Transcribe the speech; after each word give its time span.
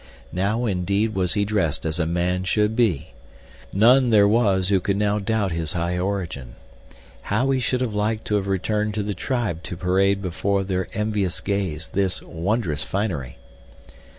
Now 0.33 0.65
indeed 0.65 1.13
was 1.13 1.35
he 1.35 1.45
dressed 1.45 1.85
as 1.85 1.99
a 1.99 2.07
man 2.07 2.43
should 2.43 2.75
be. 2.75 3.09
None 3.71 4.09
there 4.09 4.27
was 4.27 4.69
who 4.69 4.79
could 4.79 4.97
now 4.97 5.19
doubt 5.19 5.51
his 5.51 5.73
high 5.73 5.99
origin. 5.99 6.55
How 7.21 7.51
he 7.51 7.59
should 7.59 7.81
have 7.81 7.93
liked 7.93 8.25
to 8.25 8.35
have 8.37 8.47
returned 8.47 8.95
to 8.95 9.03
the 9.03 9.13
tribe 9.13 9.61
to 9.61 9.77
parade 9.77 10.19
before 10.19 10.63
their 10.63 10.87
envious 10.95 11.39
gaze 11.39 11.89
this 11.89 12.19
wondrous 12.23 12.81
finery. 12.83 13.37